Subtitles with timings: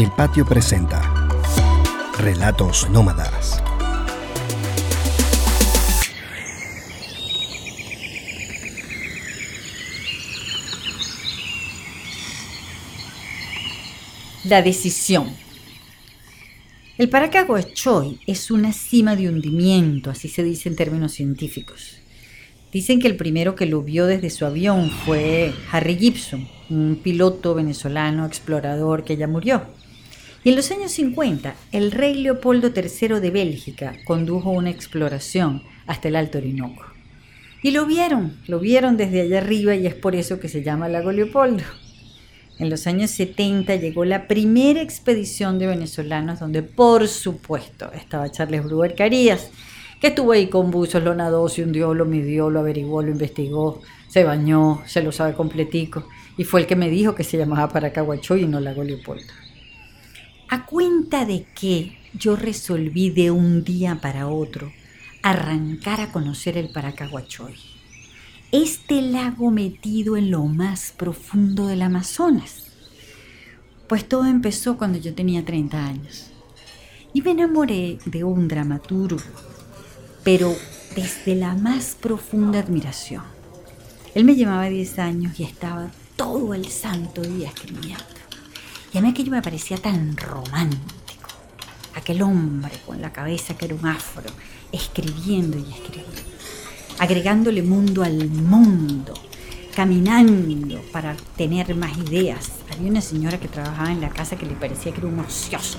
[0.00, 1.28] El Patio presenta
[2.16, 3.62] Relatos Nómadas.
[14.44, 15.26] La decisión.
[16.96, 21.98] El Paracahuachoy es una cima de hundimiento, así se dice en términos científicos.
[22.72, 27.54] Dicen que el primero que lo vio desde su avión fue Harry Gibson, un piloto
[27.54, 29.78] venezolano explorador que ya murió.
[30.42, 36.08] Y en los años 50, el rey Leopoldo III de Bélgica condujo una exploración hasta
[36.08, 36.86] el Alto Orinoco.
[37.62, 40.88] Y lo vieron, lo vieron desde allá arriba y es por eso que se llama
[40.88, 41.64] Lago Leopoldo.
[42.58, 48.64] En los años 70 llegó la primera expedición de venezolanos donde por supuesto estaba Charles
[48.64, 49.50] Brewer Carías,
[50.00, 53.82] que estuvo ahí con buzos, lo nadó, se hundió, lo midió, lo averiguó, lo investigó,
[54.08, 57.68] se bañó, se lo sabe completico, y fue el que me dijo que se llamaba
[57.68, 59.32] Paracahuachoy y no Lago Leopoldo.
[60.50, 64.72] A cuenta de que yo resolví de un día para otro
[65.22, 67.54] arrancar a conocer el Paracahuachoy.
[68.52, 72.66] Este lago metido en lo más profundo del Amazonas.
[73.88, 76.30] Pues todo empezó cuando yo tenía 30 años.
[77.14, 79.18] Y me enamoré de un dramaturgo
[80.24, 80.54] pero
[80.94, 83.22] desde la más profunda admiración.
[84.14, 88.19] Él me llevaba 10 años y estaba todo el santo día escribiendo.
[88.92, 91.28] Y a mí aquello me parecía tan romántico.
[91.94, 94.28] Aquel hombre con la cabeza que era un afro,
[94.72, 96.22] escribiendo y escribiendo,
[96.98, 99.14] agregándole mundo al mundo,
[99.74, 102.50] caminando para tener más ideas.
[102.72, 105.78] Había una señora que trabajaba en la casa que le parecía que era un ocioso,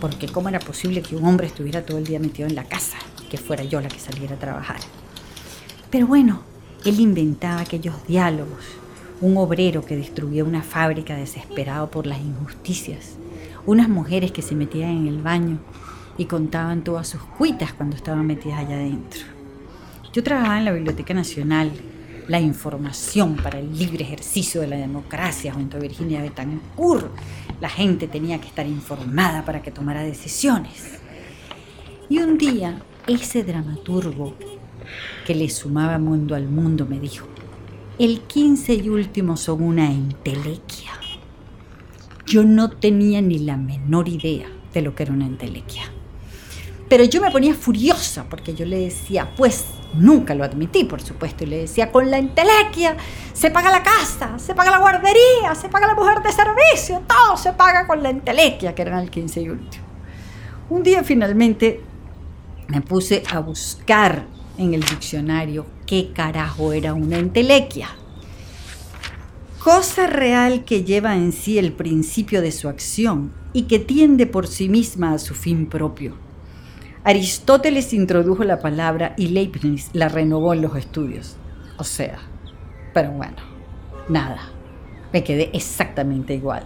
[0.00, 2.96] porque cómo era posible que un hombre estuviera todo el día metido en la casa
[3.30, 4.80] que fuera yo la que saliera a trabajar.
[5.90, 6.42] Pero bueno,
[6.84, 8.64] él inventaba aquellos diálogos,
[9.20, 13.16] un obrero que destruía una fábrica desesperado por las injusticias,
[13.66, 15.58] unas mujeres que se metían en el baño
[16.16, 19.20] y contaban todas sus cuitas cuando estaban metidas allá adentro.
[20.12, 21.70] Yo trabajaba en la Biblioteca Nacional,
[22.28, 27.10] la información para el libre ejercicio de la democracia junto a Virginia Betancourt.
[27.60, 31.00] La gente tenía que estar informada para que tomara decisiones.
[32.08, 34.34] Y un día ese dramaturgo
[35.26, 37.26] que le sumaba mundo al mundo me dijo,
[38.00, 40.92] el 15 y último son una entelequia.
[42.24, 45.82] Yo no tenía ni la menor idea de lo que era una entelequia.
[46.88, 51.44] Pero yo me ponía furiosa porque yo le decía, pues nunca lo admití, por supuesto,
[51.44, 52.96] y le decía, con la entelequia
[53.34, 57.36] se paga la casa, se paga la guardería, se paga la mujer de servicio, todo
[57.36, 59.84] se paga con la entelequia, que eran el 15 y último.
[60.70, 61.82] Un día finalmente
[62.68, 64.24] me puse a buscar
[64.56, 67.88] en el diccionario qué carajo era una entelequia.
[69.58, 74.46] Cosa real que lleva en sí el principio de su acción y que tiende por
[74.46, 76.14] sí misma a su fin propio.
[77.02, 81.34] Aristóteles introdujo la palabra y Leibniz la renovó en los estudios.
[81.76, 82.20] O sea,
[82.94, 83.38] pero bueno,
[84.08, 84.52] nada,
[85.12, 86.62] me quedé exactamente igual.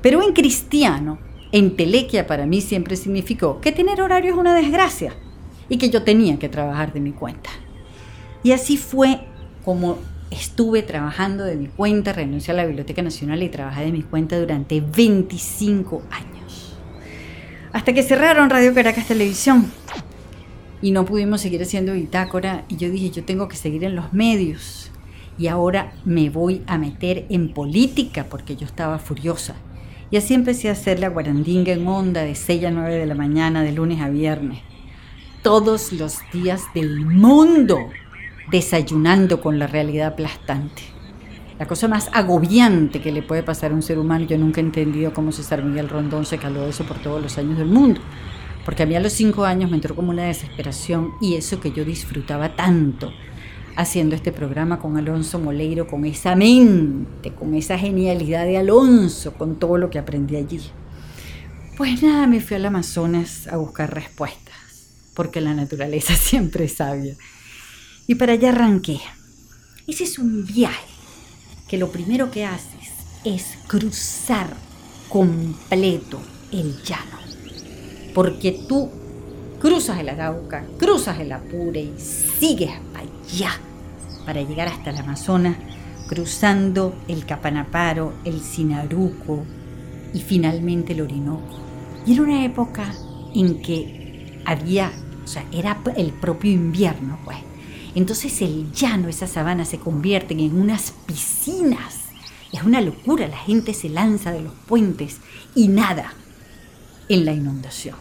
[0.00, 1.18] Pero en cristiano,
[1.52, 5.12] entelequia para mí siempre significó que tener horario es una desgracia
[5.68, 7.50] y que yo tenía que trabajar de mi cuenta.
[8.42, 9.20] Y así fue
[9.64, 9.98] como
[10.30, 14.38] estuve trabajando de mi cuenta, renuncié a la Biblioteca Nacional y trabajé de mi cuenta
[14.38, 16.76] durante 25 años.
[17.72, 19.70] Hasta que cerraron Radio Caracas Televisión
[20.80, 24.12] y no pudimos seguir haciendo bitácora y yo dije, yo tengo que seguir en los
[24.12, 24.90] medios.
[25.38, 29.54] Y ahora me voy a meter en política porque yo estaba furiosa.
[30.10, 33.14] Y así empecé a hacer la guarandinga en onda de 6 a 9 de la
[33.14, 34.60] mañana, de lunes a viernes
[35.42, 37.76] todos los días del mundo
[38.50, 40.82] desayunando con la realidad aplastante.
[41.58, 44.64] La cosa más agobiante que le puede pasar a un ser humano, yo nunca he
[44.64, 48.00] entendido cómo César Miguel Rondón se caló eso por todos los años del mundo.
[48.64, 51.72] Porque a mí a los cinco años me entró como una desesperación y eso que
[51.72, 53.12] yo disfrutaba tanto
[53.76, 59.56] haciendo este programa con Alonso Moleiro, con esa mente, con esa genialidad de Alonso, con
[59.58, 60.60] todo lo que aprendí allí.
[61.76, 64.52] Pues nada, me fui al Amazonas a buscar respuestas
[65.14, 67.16] porque la naturaleza siempre es sabia.
[68.06, 69.00] Y para allá arranqué.
[69.86, 70.86] Ese es un viaje
[71.68, 72.90] que lo primero que haces
[73.24, 74.54] es cruzar
[75.08, 76.20] completo
[76.50, 77.18] el llano.
[78.14, 78.90] Porque tú
[79.60, 83.52] cruzas el Arauca, cruzas el Apure y sigues allá
[84.26, 85.56] para llegar hasta el Amazonas,
[86.08, 89.44] cruzando el Capanaparo, el Sinaruco
[90.12, 91.58] y finalmente el Orinoco.
[92.06, 92.92] Y era una época
[93.34, 94.92] en que había
[95.24, 97.38] o sea, era el propio invierno, pues.
[97.94, 102.00] Entonces el llano, esa sabana, se convierten en unas piscinas.
[102.52, 105.18] Es una locura, la gente se lanza de los puentes
[105.54, 106.14] y nada
[107.08, 107.96] en la inundación.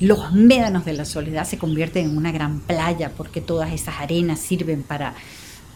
[0.00, 4.40] Los médanos de la soledad se convierten en una gran playa porque todas esas arenas
[4.40, 5.14] sirven para,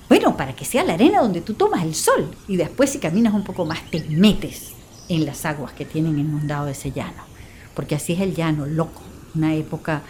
[0.08, 2.30] bueno, para que sea la arena donde tú tomas el sol.
[2.48, 4.72] Y después si caminas un poco más te metes
[5.08, 7.22] en las aguas que tienen inundado ese llano,
[7.74, 9.02] porque así es el llano, loco,
[9.34, 10.02] una época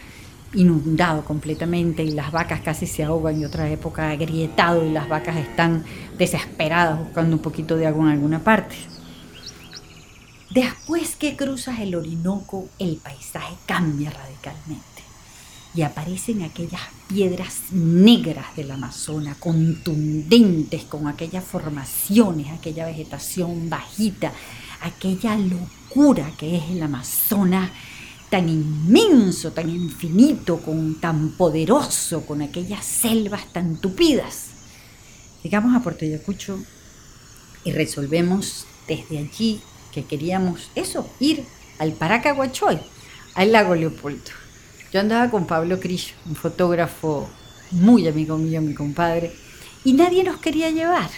[0.54, 5.36] inundado completamente y las vacas casi se ahogan y otra época agrietado y las vacas
[5.36, 5.84] están
[6.16, 8.76] desesperadas buscando un poquito de agua en alguna parte.
[10.50, 14.84] Después que cruzas el Orinoco, el paisaje cambia radicalmente
[15.74, 24.32] y aparecen aquellas piedras negras del Amazonas, contundentes, con aquellas formaciones, aquella vegetación bajita,
[24.80, 27.70] aquella locura que es el Amazonas
[28.30, 34.48] tan inmenso, tan infinito, con, tan poderoso, con aquellas selvas tan tupidas.
[35.42, 36.58] Llegamos a Puerto Ayacucho
[37.64, 39.60] y resolvemos desde allí
[39.92, 41.44] que queríamos eso, ir
[41.78, 42.78] al Paracahuachoy,
[43.34, 44.30] al lago Leopoldo.
[44.92, 47.28] Yo andaba con Pablo Crillo, un fotógrafo
[47.70, 49.32] muy amigo mío, mi compadre,
[49.84, 51.10] y nadie nos quería llevar.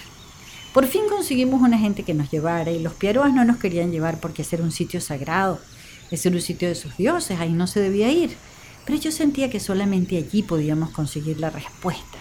[0.73, 4.21] Por fin conseguimos una gente que nos llevara y los piaroas no nos querían llevar
[4.21, 5.61] porque ese era un sitio sagrado,
[6.11, 8.37] ese era un sitio de sus dioses, ahí no se debía ir.
[8.85, 12.19] Pero yo sentía que solamente allí podíamos conseguir la respuesta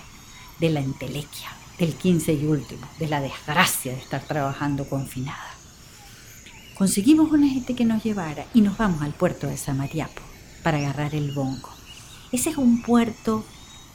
[0.60, 1.50] de la entelequia,
[1.80, 5.50] del quince y último, de la desgracia de estar trabajando confinada.
[6.78, 10.22] Conseguimos una gente que nos llevara y nos vamos al puerto de Samariapo
[10.64, 11.70] para agarrar el bongo.
[12.32, 13.44] Ese es un puerto,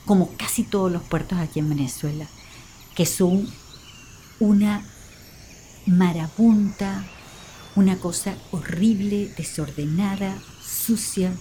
[0.05, 2.27] como casi todos los puertos aquí en Venezuela,
[2.95, 3.49] que son
[4.41, 4.85] una
[5.87, 7.05] marabunta,
[7.77, 11.33] una cosa horrible, desordenada, sucia.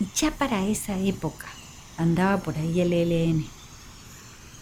[0.00, 1.46] Y ya para esa época
[1.96, 3.46] andaba por ahí el ELN.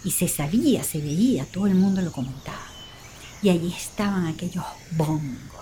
[0.04, 2.66] Y se sabía, se veía, todo el mundo lo comentaba.
[3.43, 5.56] Y allí estaban aquellos bongos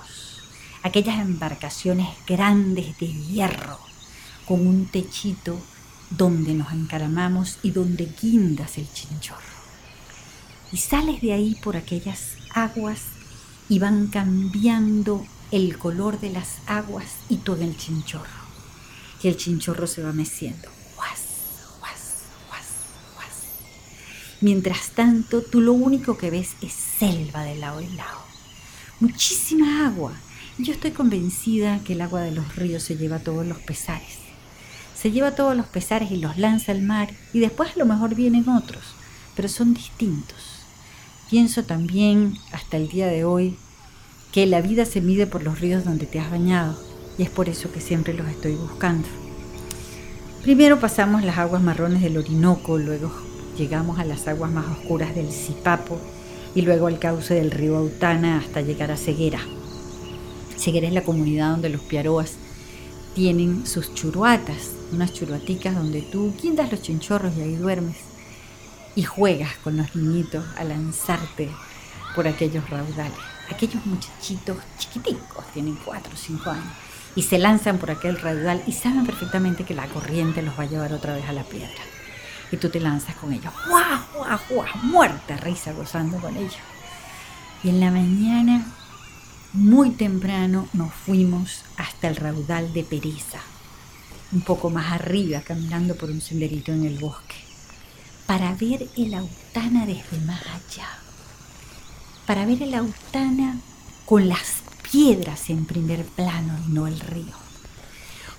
[0.85, 3.79] aquellas embarcaciones grandes de hierro,
[4.45, 5.59] con un techito
[6.11, 9.41] donde nos encaramamos y donde guindas el chinchorro.
[10.73, 13.01] Y sales de ahí por aquellas aguas
[13.69, 18.45] y van cambiando el color de las aguas y todo el chinchorro.
[19.23, 20.69] Y el chinchorro se va meciendo.
[24.41, 28.19] Mientras tanto, tú lo único que ves es selva de lado y lado.
[29.01, 30.13] Muchísima agua
[30.57, 34.19] yo estoy convencida que el agua de los ríos se lleva todos los pesares.
[34.97, 38.15] Se lleva todos los pesares y los lanza al mar y después a lo mejor
[38.15, 38.85] vienen otros,
[39.35, 40.54] pero son distintos.
[41.31, 43.57] Pienso también, hasta el día de hoy,
[44.31, 46.79] que la vida se mide por los ríos donde te has bañado
[47.17, 49.09] y es por eso que siempre los estoy buscando.
[50.43, 53.11] Primero pasamos las aguas marrones del Orinoco, luego
[53.57, 55.99] llegamos a las aguas más oscuras del Zipapo
[56.55, 59.41] y luego al cauce del río Autana hasta llegar a Ceguera.
[60.57, 62.35] Seguera es la comunidad donde los piaroas
[63.15, 68.14] tienen sus churuatas, unas churuaticas donde tú quintas los chinchorros y ahí duermes
[68.97, 71.51] y juegas con los niñitos a lanzarte
[72.15, 73.19] por aquellos raudales.
[73.51, 76.73] Aquellos muchachitos chiquiticos, tienen cuatro o cinco años,
[77.17, 80.67] y se lanzan por aquel raudal y saben perfectamente que la corriente los va a
[80.69, 81.83] llevar otra vez a la piedra.
[82.51, 84.67] Y tú te lanzas con ellos, ¡guau, guau, guau!
[84.83, 86.57] Muerta risa gozando con ellos.
[87.63, 88.65] Y en la mañana
[89.53, 93.41] muy temprano nos fuimos hasta el raudal de Pereza,
[94.33, 97.37] un poco más arriba, caminando por un senderito en el bosque,
[98.27, 100.89] para ver el Autana desde más allá,
[102.27, 103.61] para ver el Autana
[104.07, 107.35] con las piedras en primer plano y no el río,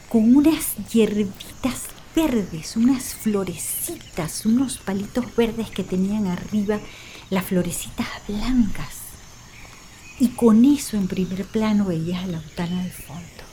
[0.10, 1.84] con unas hierbitas
[2.16, 6.80] verdes, unas florecitas, unos palitos verdes que tenían arriba
[7.30, 9.06] las florecitas blancas
[10.20, 13.44] y con eso en primer plano veías a la Autana de fondo.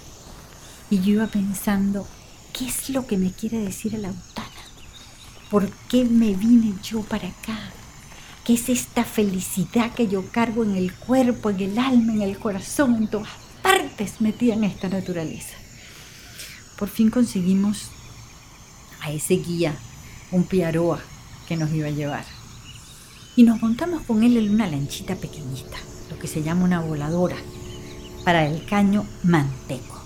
[0.90, 2.06] Y yo iba pensando,
[2.52, 4.41] ¿qué es lo que me quiere decir la Autana?
[5.52, 7.58] ¿Por qué me vine yo para acá?
[8.42, 12.38] ¿Qué es esta felicidad que yo cargo en el cuerpo, en el alma, en el
[12.38, 13.28] corazón, en todas
[13.62, 15.54] partes metida en esta naturaleza?
[16.78, 17.90] Por fin conseguimos
[19.02, 19.74] a ese guía,
[20.30, 21.00] un piaroa
[21.46, 22.24] que nos iba a llevar.
[23.36, 25.76] Y nos montamos con él en una lanchita pequeñita
[26.18, 27.36] que se llama una voladora
[28.24, 30.01] para el caño manteco.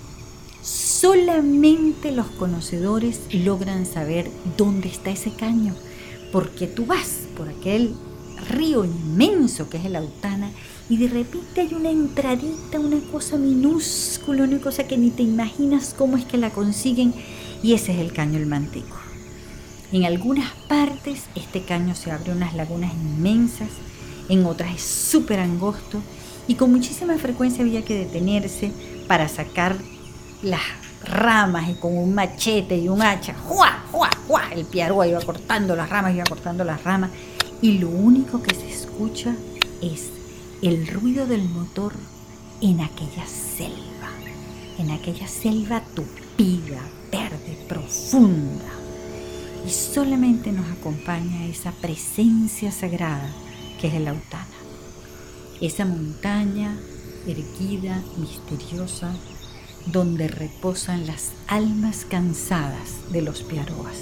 [0.99, 5.75] Solamente los conocedores logran saber dónde está ese caño,
[6.31, 7.93] porque tú vas por aquel
[8.49, 10.49] río inmenso que es el Autana
[10.89, 15.93] y de repente hay una entradita, una cosa minúscula, una cosa que ni te imaginas
[15.95, 17.13] cómo es que la consiguen
[17.61, 18.97] y ese es el caño el manteco.
[19.91, 23.69] En algunas partes este caño se abre unas lagunas inmensas
[24.29, 26.01] en otras es súper angosto
[26.47, 28.71] y con muchísima frecuencia había que detenerse
[29.07, 29.77] para sacar
[30.41, 30.61] las
[31.03, 34.49] ramas y con un machete y un hacha, ¡juá, juá, juá!
[34.51, 37.11] El piarúa iba cortando las ramas, iba cortando las ramas
[37.61, 39.35] y lo único que se escucha
[39.81, 40.09] es
[40.61, 41.93] el ruido del motor
[42.61, 44.09] en aquella selva,
[44.79, 48.73] en aquella selva tupida, verde, profunda.
[49.65, 53.29] Y solamente nos acompaña esa presencia sagrada
[53.79, 54.45] que es el Autana.
[55.61, 56.77] Esa montaña
[57.27, 59.11] erguida, misteriosa,
[59.91, 63.97] donde reposan las almas cansadas de los piaroas.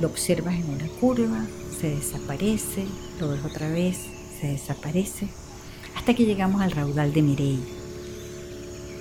[0.00, 1.44] Lo observas en una curva,
[1.80, 2.86] se desaparece,
[3.20, 3.98] lo ves otra vez,
[4.40, 5.28] se desaparece,
[5.94, 7.58] hasta que llegamos al raudal de Mirey.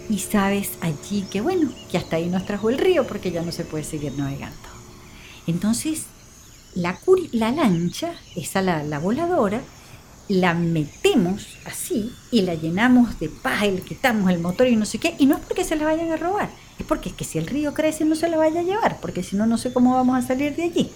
[0.10, 3.52] Y sabes allí que bueno, que hasta ahí nos trajo el río porque ya no
[3.52, 4.58] se puede seguir navegando.
[5.48, 6.04] Entonces,
[6.76, 7.00] la,
[7.32, 9.62] la lancha, esa la, la voladora,
[10.30, 14.86] la metemos así y la llenamos de paja y le quitamos el motor y no
[14.86, 17.26] sé qué, y no es porque se la vayan a robar, es porque es que
[17.26, 19.74] si el río crece no se la vaya a llevar, porque si no, no sé
[19.74, 20.92] cómo vamos a salir de allí.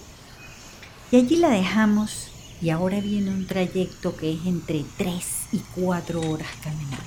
[1.10, 2.28] Y allí la dejamos
[2.62, 7.04] y ahora viene un trayecto que es entre 3 y 4 horas caminando.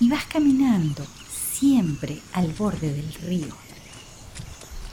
[0.00, 1.04] Y vas caminando
[1.58, 3.54] siempre al borde del río.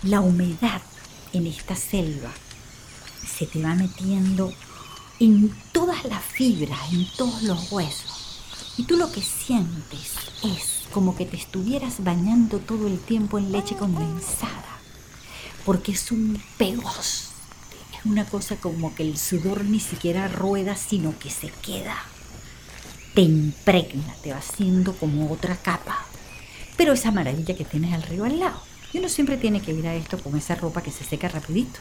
[0.01, 0.81] La humedad
[1.31, 2.31] en esta selva
[3.37, 4.51] se te va metiendo
[5.19, 8.41] en todas las fibras, en todos los huesos.
[8.77, 10.11] Y tú lo que sientes
[10.43, 14.79] es como que te estuvieras bañando todo el tiempo en leche condensada,
[15.65, 21.17] porque es un pegoste, es una cosa como que el sudor ni siquiera rueda, sino
[21.17, 21.97] que se queda.
[23.13, 26.05] Te impregna, te va haciendo como otra capa.
[26.75, 28.61] Pero esa maravilla que tienes al río al lado.
[28.91, 31.79] Y uno siempre tiene que ir a esto con esa ropa que se seca rapidito.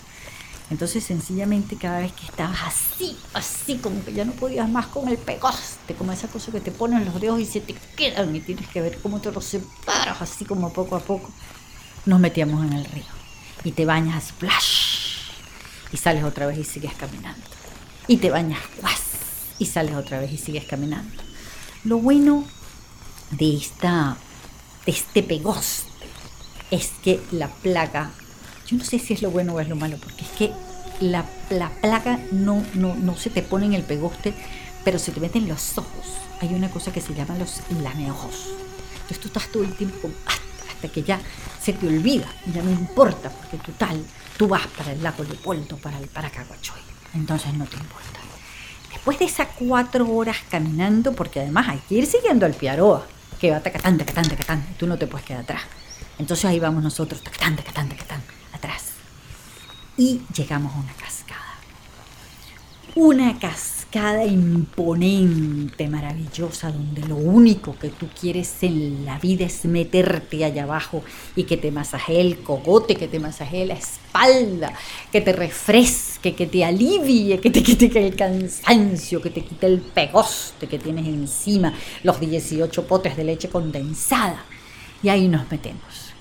[0.70, 5.08] Entonces sencillamente cada vez que estabas así, así como que ya no podías más con
[5.08, 8.40] el pegoste, como esa cosa que te ponen los dedos y se te quedan y
[8.40, 11.30] tienes que ver cómo te los separas así como poco a poco,
[12.06, 13.04] nos metíamos en el río
[13.62, 15.18] y te bañas splash
[15.92, 17.44] y sales otra vez y sigues caminando
[18.06, 19.00] y te bañas guas
[19.58, 21.22] y sales otra vez y sigues caminando.
[21.84, 22.44] Lo bueno
[23.30, 24.16] de esta
[24.86, 25.90] de este pegoste
[26.70, 28.10] es que la plaga
[28.74, 30.52] yo no sé si es lo bueno o es lo malo, porque es que
[31.00, 34.34] la, la placa no, no, no se te pone en el pegoste,
[34.84, 36.06] pero se te mete en los ojos.
[36.40, 38.48] Hay una cosa que se llama los lameojos.
[38.94, 41.20] Entonces tú estás todo el tiempo hasta, que ya
[41.62, 44.04] se te olvida, ya no importa, porque total,
[44.36, 46.80] tú vas para el lago Leopoldo, para el Paracaguachoy.
[47.14, 48.20] Entonces no te importa.
[48.92, 53.06] Después de esas cuatro horas caminando, porque además hay que ir siguiendo al Piaroa,
[53.40, 55.62] que va tacatán, tacatán, tacatán, tú no te puedes quedar atrás.
[56.18, 58.33] Entonces ahí vamos nosotros, tacatán, tacatán, tacatán
[59.96, 61.40] y llegamos a una cascada.
[62.96, 70.44] Una cascada imponente, maravillosa, donde lo único que tú quieres en la vida es meterte
[70.44, 71.02] allá abajo
[71.34, 74.72] y que te masajee el cogote, que te masajee la espalda,
[75.10, 79.80] que te refresque, que te alivie, que te quite el cansancio, que te quite el
[79.80, 81.74] pegoste que tienes encima,
[82.04, 84.44] los 18 potes de leche condensada.
[85.02, 86.13] Y ahí nos metemos.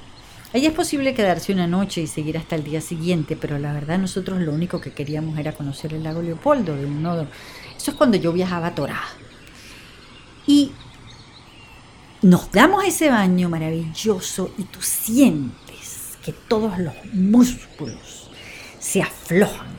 [0.54, 3.98] Allí es posible quedarse una noche y seguir hasta el día siguiente, pero la verdad
[3.98, 7.28] nosotros lo único que queríamos era conocer el lago Leopoldo de un nodo.
[7.76, 9.02] Eso es cuando yo viajaba a Torá.
[10.46, 10.72] Y
[12.22, 18.30] nos damos ese baño maravilloso y tú sientes que todos los músculos
[18.80, 19.76] se aflojan,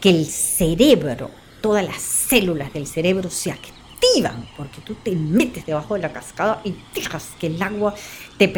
[0.00, 5.94] que el cerebro, todas las células del cerebro se activan porque tú te metes debajo
[5.94, 7.94] de la cascada y dejas que el agua
[8.38, 8.48] te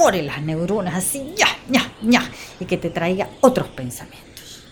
[0.00, 4.64] perfore las neuronas así, ya, ya, ya, y que te traiga otros pensamientos.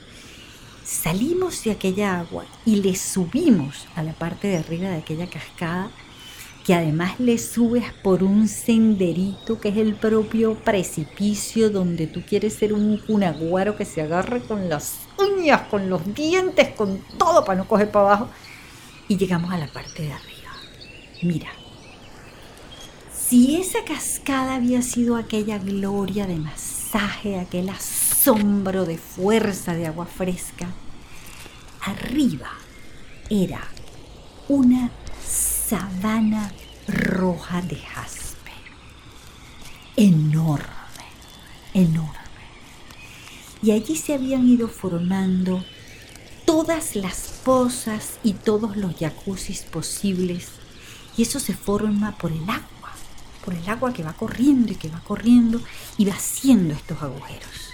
[0.83, 5.91] Salimos de aquella agua y le subimos a la parte de arriba de aquella cascada,
[6.65, 12.55] que además le subes por un senderito que es el propio precipicio donde tú quieres
[12.55, 17.59] ser un cunaguaro que se agarre con las uñas, con los dientes, con todo para
[17.59, 18.31] no coger para abajo
[19.09, 20.53] y llegamos a la parte de arriba.
[21.23, 21.49] Mira,
[23.29, 30.07] si esa cascada había sido aquella gloria de masaje, aquel asombro de fuerza de agua
[30.07, 30.69] fresca,
[31.83, 32.51] arriba
[33.29, 33.61] era
[34.49, 34.91] una
[35.23, 36.53] sabana
[36.87, 38.53] roja de jaspe.
[39.97, 40.65] Enorme,
[41.75, 42.15] enorme.
[43.63, 45.63] Y allí se habían ido formando
[46.47, 50.49] todas las pozas y todos los jacuzzis posibles.
[51.19, 52.78] Y eso se forma por el agua,
[53.49, 55.59] por el agua que va corriendo y que va corriendo
[55.97, 57.71] y va haciendo estos agujeros.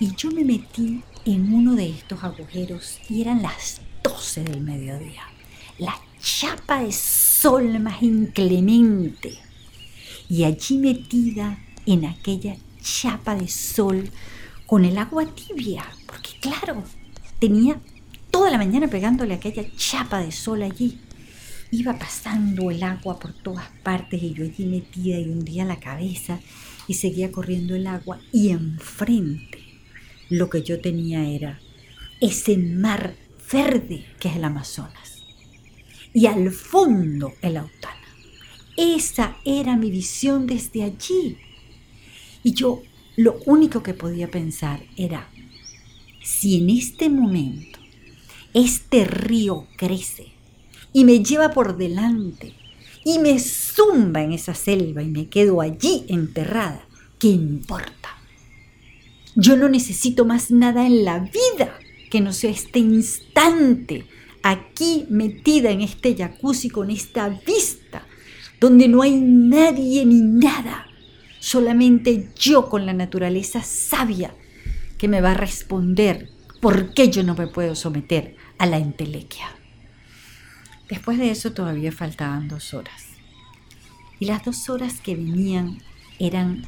[0.00, 5.22] Y yo me metí en uno de estos agujeros y eran las 12 del mediodía.
[5.78, 9.38] La chapa de sol más inclemente.
[10.28, 14.10] Y allí metida en aquella chapa de sol
[14.66, 16.82] con el agua tibia, porque claro,
[17.38, 17.80] tenía
[18.32, 20.98] toda la mañana pegándole aquella chapa de sol allí.
[21.76, 26.38] Iba pasando el agua por todas partes y yo allí metida y hundía la cabeza
[26.86, 29.58] y seguía corriendo el agua y enfrente
[30.30, 31.58] lo que yo tenía era
[32.20, 33.16] ese mar
[33.52, 35.24] verde que es el Amazonas
[36.12, 38.08] y al fondo el Autana.
[38.76, 41.38] Esa era mi visión desde allí.
[42.44, 42.82] Y yo
[43.16, 45.28] lo único que podía pensar era,
[46.22, 47.80] si en este momento
[48.52, 50.33] este río crece
[50.94, 52.54] y me lleva por delante
[53.04, 56.86] y me zumba en esa selva y me quedo allí enterrada,
[57.18, 58.08] ¿qué importa?
[59.34, 61.76] Yo no necesito más nada en la vida
[62.10, 64.06] que no sea este instante,
[64.42, 68.06] aquí metida en este jacuzzi con esta vista,
[68.60, 70.86] donde no hay nadie ni nada,
[71.40, 74.32] solamente yo con la naturaleza sabia
[74.96, 79.48] que me va a responder por qué yo no me puedo someter a la entelequia.
[80.88, 83.04] Después de eso todavía faltaban dos horas.
[84.18, 85.82] Y las dos horas que venían
[86.18, 86.62] eran,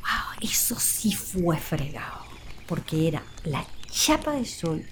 [0.00, 2.24] wow, eso sí fue fregado,
[2.66, 4.84] porque era la chapa de sol,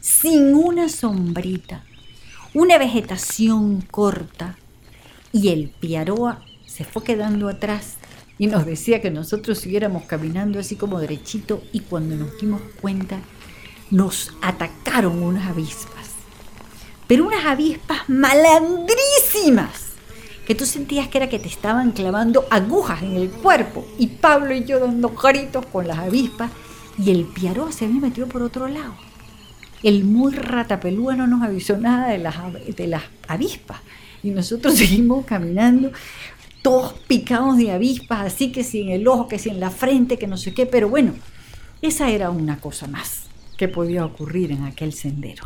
[0.00, 1.84] sin una sombrita,
[2.54, 4.56] una vegetación corta,
[5.32, 7.96] y el piaroa se fue quedando atrás
[8.38, 13.20] y nos decía que nosotros siguiéramos caminando así como derechito y cuando nos dimos cuenta
[13.90, 15.95] nos atacaron unas avispas,
[17.06, 19.86] pero unas avispas malandrísimas
[20.46, 24.54] que tú sentías que era que te estaban clavando agujas en el cuerpo y Pablo
[24.54, 26.50] y yo dando gritos con las avispas
[26.98, 28.94] y el piaró se había metido por otro lado.
[29.82, 32.36] El muy ratapelúa no nos avisó nada de las,
[32.76, 33.80] de las avispas
[34.22, 35.90] y nosotros seguimos caminando
[36.62, 40.18] todos picados de avispas, así que si en el ojo, que si en la frente,
[40.18, 41.14] que no sé qué, pero bueno,
[41.80, 43.24] esa era una cosa más
[43.56, 45.44] que podía ocurrir en aquel sendero.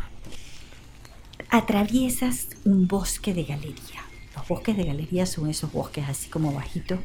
[1.53, 4.05] Atraviesas un bosque de galería.
[4.37, 6.99] Los bosques de galería son esos bosques así como bajitos.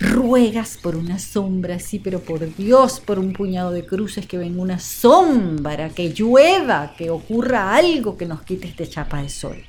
[0.00, 4.62] Ruegas por una sombra, sí, pero por Dios, por un puñado de cruces que venga
[4.62, 9.62] una sombra, que llueva, que ocurra algo que nos quite este chapa de sol.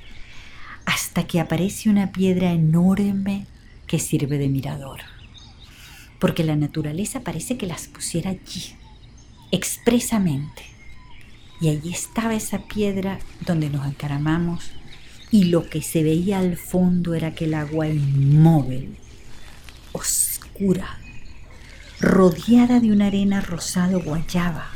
[0.85, 3.45] Hasta que aparece una piedra enorme
[3.87, 5.01] que sirve de mirador.
[6.17, 8.73] Porque la naturaleza parece que las pusiera allí,
[9.51, 10.76] expresamente.
[11.59, 14.71] Y allí estaba esa piedra donde nos encaramamos
[15.31, 18.97] y lo que se veía al fondo era aquel agua inmóvil,
[19.91, 20.99] oscura,
[21.99, 24.69] rodeada de una arena rosado guayaba,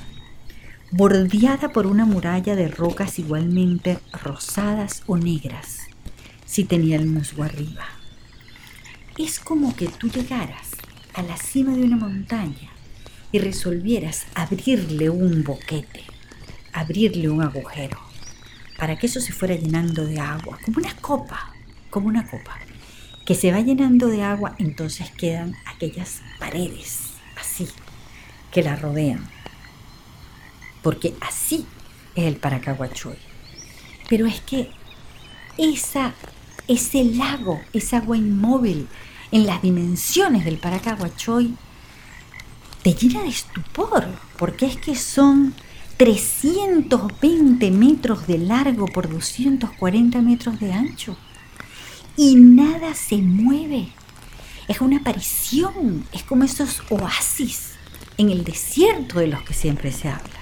[0.91, 5.87] bordeada por una muralla de rocas igualmente rosadas o negras,
[6.45, 7.85] si tenía el musgo arriba.
[9.17, 10.71] Es como que tú llegaras
[11.13, 12.71] a la cima de una montaña
[13.31, 16.03] y resolvieras abrirle un boquete,
[16.73, 17.99] abrirle un agujero,
[18.77, 21.53] para que eso se fuera llenando de agua, como una copa,
[21.89, 22.57] como una copa,
[23.25, 27.67] que se va llenando de agua, entonces quedan aquellas paredes, así,
[28.51, 29.29] que la rodean,
[30.81, 31.65] porque así
[32.15, 33.17] es el Paracahuachoy.
[34.09, 34.71] Pero es que
[35.57, 36.13] esa,
[36.67, 38.87] ese lago, esa agua inmóvil,
[39.31, 41.55] en las dimensiones del Paracahuachoy,
[42.83, 44.07] te llena de estupor,
[44.37, 45.53] porque es que son
[46.01, 51.15] 320 metros de largo por 240 metros de ancho
[52.17, 53.89] y nada se mueve.
[54.67, 57.73] Es una aparición, es como esos oasis
[58.17, 60.39] en el desierto de los que siempre se habla.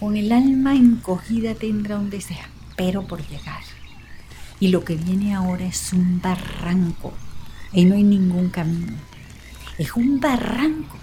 [0.00, 3.62] Con el alma encogida tendrá un desespero por llegar.
[4.58, 7.12] Y lo que viene ahora es un barranco.
[7.72, 8.96] Y no hay ningún camino
[9.78, 10.96] es un barranco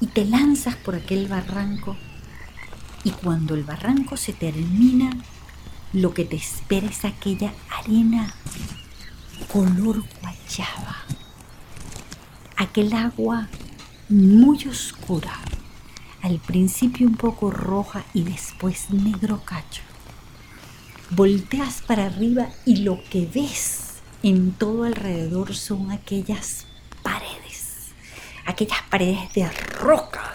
[0.00, 1.96] y te lanzas por aquel barranco
[3.04, 5.10] y cuando el barranco se termina,
[5.92, 8.34] lo que te espera es aquella arena
[9.52, 10.96] color guayaba,
[12.56, 13.48] aquel agua
[14.08, 15.32] muy oscura,
[16.22, 19.82] al principio un poco roja y después negro cacho.
[21.10, 26.66] Volteas para arriba y lo que ves en todo alrededor son aquellas
[28.46, 30.31] aquellas paredes de roca,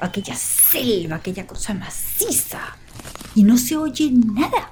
[0.00, 2.76] aquella selva, aquella cosa maciza,
[3.34, 4.70] y no se oye nada,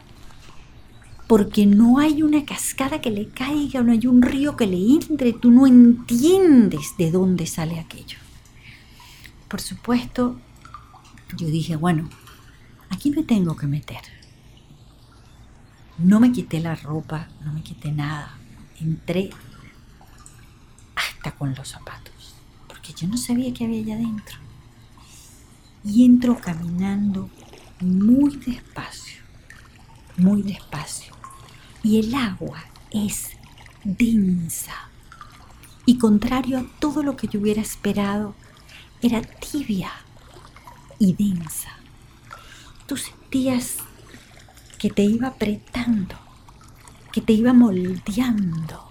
[1.26, 5.32] porque no hay una cascada que le caiga, no hay un río que le entre,
[5.32, 8.18] tú no entiendes de dónde sale aquello.
[9.48, 10.38] Por supuesto,
[11.36, 12.08] yo dije, bueno,
[12.90, 14.00] aquí me tengo que meter.
[15.98, 18.38] No me quité la ropa, no me quité nada.
[18.80, 19.30] Entré
[20.94, 22.36] hasta con los zapatos,
[22.68, 24.47] porque yo no sabía qué había allá adentro.
[25.84, 27.30] Y entro caminando
[27.80, 29.22] muy despacio,
[30.16, 31.14] muy despacio.
[31.82, 33.30] Y el agua es
[33.84, 34.74] densa.
[35.86, 38.34] Y contrario a todo lo que yo hubiera esperado,
[39.00, 39.90] era tibia
[40.98, 41.70] y densa.
[42.86, 43.76] Tú sentías
[44.78, 46.16] que te iba apretando,
[47.12, 48.90] que te iba moldeando,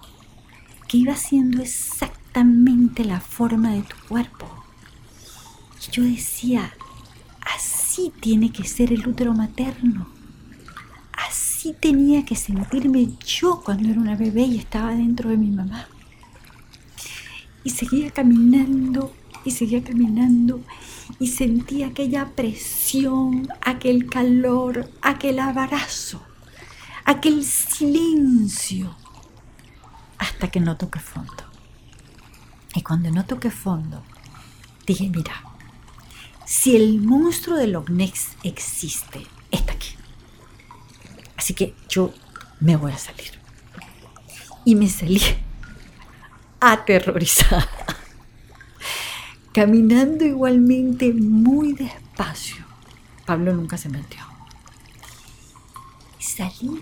[0.87, 4.66] que iba haciendo exactamente la forma de tu cuerpo.
[5.91, 6.73] Yo decía,
[7.41, 10.07] así tiene que ser el útero materno.
[11.13, 15.87] Así tenía que sentirme yo cuando era una bebé y estaba dentro de mi mamá.
[17.63, 20.61] Y seguía caminando y seguía caminando
[21.19, 26.21] y sentía aquella presión, aquel calor, aquel abrazo,
[27.05, 28.95] aquel silencio,
[30.17, 31.43] hasta que no toqué fondo.
[32.75, 34.03] Y cuando no toqué fondo,
[34.85, 35.46] dije, mira,
[36.47, 39.89] si el monstruo de Loch Ness existe, está aquí.
[41.35, 42.13] Así que yo
[42.61, 43.31] me voy a salir.
[44.63, 45.21] Y me salí
[46.61, 47.67] aterrorizada
[49.53, 52.65] caminando igualmente muy despacio.
[53.25, 54.21] Pablo nunca se metió.
[56.17, 56.81] Salí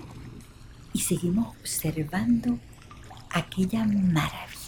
[0.94, 2.60] y seguimos observando
[3.32, 4.65] aquella maravilla,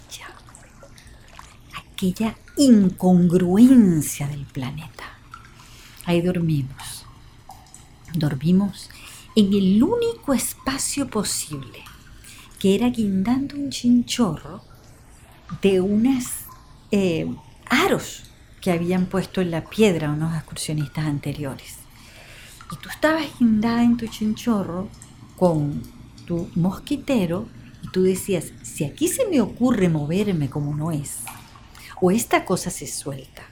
[1.98, 5.18] aquella incongruencia del planeta.
[6.06, 7.08] Ahí dormimos.
[8.14, 8.92] Dormimos
[9.36, 11.80] en el único espacio posible,
[12.60, 14.62] que era guindando un chinchorro
[15.60, 16.46] de unas
[16.92, 17.34] eh,
[17.68, 18.26] aros
[18.62, 21.78] que habían puesto en la piedra unos excursionistas anteriores.
[22.72, 24.88] Y tú estabas guindada en tu chinchorro
[25.36, 25.82] con
[26.28, 27.48] tu mosquitero
[27.82, 31.22] y tú decías, si aquí se me ocurre moverme como no es,
[32.02, 33.44] o esta cosa se suelta,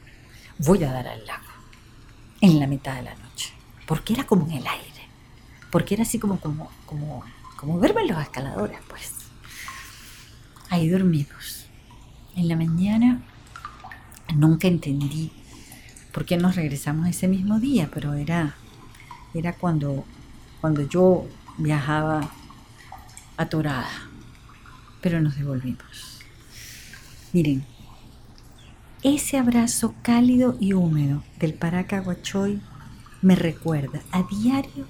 [0.60, 1.44] voy a dar al lago
[2.42, 3.54] en la mitad de la noche,
[3.86, 5.10] porque era como en el aire,
[5.72, 7.24] porque era así como, como, como,
[7.58, 9.12] como verme los escaladores, pues.
[10.70, 11.68] Ahí dormimos.
[12.36, 13.22] En la mañana
[14.34, 15.32] Nunca entendí
[16.12, 18.56] por qué nos regresamos ese mismo día, pero era,
[19.34, 20.04] era cuando,
[20.62, 21.26] cuando yo
[21.58, 22.32] viajaba
[23.38, 23.90] atorada.
[25.02, 26.22] Pero nos devolvimos.
[27.34, 27.66] Miren,
[29.14, 32.60] ese abrazo cálido y húmedo del Paracaguachoy
[33.22, 34.88] me recuerda a diario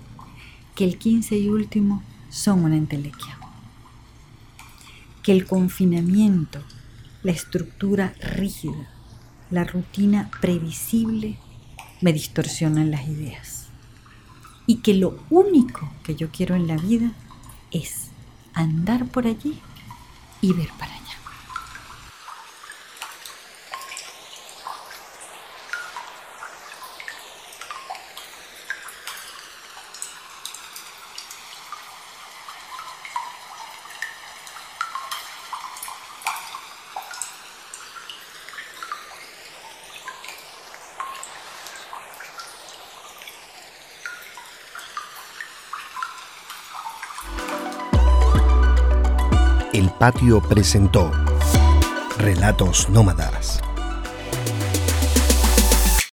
[0.73, 3.37] que el 15 y último son una entelequia.
[5.21, 6.63] Que el confinamiento,
[7.23, 8.87] la estructura rígida,
[9.51, 11.37] la rutina previsible
[11.99, 13.67] me distorsionan las ideas.
[14.65, 17.11] Y que lo único que yo quiero en la vida
[17.69, 18.11] es
[18.53, 19.59] andar por allí
[20.39, 21.05] y ver para allá.
[49.75, 51.11] El Patio presentó
[52.19, 53.59] Relatos Nómadas.